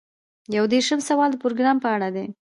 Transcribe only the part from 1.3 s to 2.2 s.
د پروګرام په اړه